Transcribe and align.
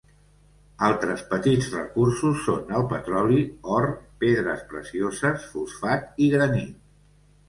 Altres 0.85 1.19
petits 1.33 1.65
recursos 1.73 2.39
són 2.45 2.73
el 2.79 2.87
petroli, 2.93 3.37
or, 3.73 3.85
pedres 4.23 4.63
precioses, 4.71 5.45
fosfat 5.51 6.19
i 6.27 6.31
granit. 6.37 6.73